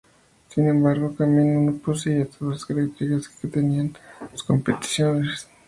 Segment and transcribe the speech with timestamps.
[0.49, 3.95] Sin embargo, Camino no poseía todas las características que tenían
[4.31, 5.47] sus competidores.